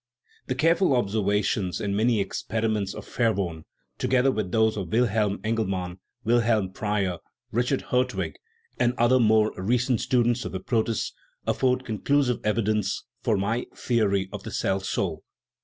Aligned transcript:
The 0.47 0.55
careful 0.55 0.95
observations 0.95 1.79
and 1.79 1.95
many 1.95 2.19
experiments 2.19 2.95
of 2.95 3.05
Verworn, 3.07 3.65
together 3.99 4.31
with 4.31 4.51
those 4.51 4.75
of 4.75 4.87
Wilhelm 4.91 5.37
Engelmann, 5.43 5.99
Wilhelm 6.23 6.71
Preyer, 6.73 7.19
Richard 7.51 7.81
Hertwig, 7.91 8.37
and 8.79 8.95
other 8.97 9.19
more 9.19 9.53
recent 9.55 10.01
students 10.01 10.43
of 10.43 10.53
the 10.53 10.59
protists, 10.59 11.13
afford 11.45 11.83
conlcusive 11.85 12.39
evi 12.39 12.63
dence 12.65 13.03
for 13.21 13.37
my 13.37 13.67
"theory 13.75 14.27
of 14.33 14.41
the 14.41 14.49
cell 14.49 14.79
soul" 14.79 15.17
(1866). 15.17 15.27